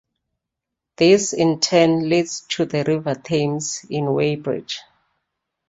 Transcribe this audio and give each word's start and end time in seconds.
This, 0.97 1.31
in 1.31 1.59
turn, 1.59 2.09
leads 2.09 2.41
to 2.55 2.65
the 2.65 2.83
River 2.83 3.13
Thames 3.13 3.85
at 3.93 3.99
Weybridge. 4.01 4.79